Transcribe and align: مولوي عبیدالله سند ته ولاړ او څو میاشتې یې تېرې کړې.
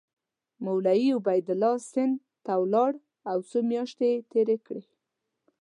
مولوي 0.65 1.09
عبیدالله 1.17 1.75
سند 1.91 2.15
ته 2.45 2.53
ولاړ 2.61 2.91
او 3.29 3.37
څو 3.49 3.57
میاشتې 3.71 4.05
یې 4.13 4.17
تېرې 4.31 4.57
کړې. 4.65 4.83